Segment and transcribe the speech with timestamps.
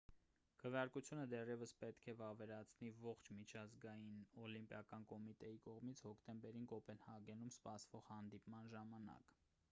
[0.61, 9.37] քվեարկությունը դեռևս պետք է վավերացվի ողջ միջազգային օլիմպիական կոմիտեի կողմից հոկտեմբերին կոպենհագենում սպասվող հանդիպման ժամանակ